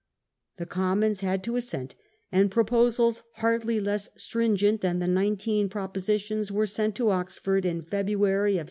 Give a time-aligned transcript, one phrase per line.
[0.57, 1.93] The Commons had ^*^*^^ to assent,
[2.31, 8.55] and proposals hardly less stringent than the Nineteen Propositions were sent to Oxford in February,
[8.55, 8.59] 1643.